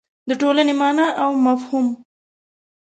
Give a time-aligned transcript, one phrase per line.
[0.29, 1.87] د ټولنې مانا او مفهوم